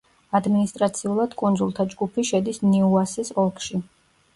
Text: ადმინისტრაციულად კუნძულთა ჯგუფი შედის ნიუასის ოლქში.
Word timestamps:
ადმინისტრაციულად 0.37 1.37
კუნძულთა 1.43 1.87
ჯგუფი 1.95 2.29
შედის 2.33 2.63
ნიუასის 2.67 3.35
ოლქში. 3.47 3.89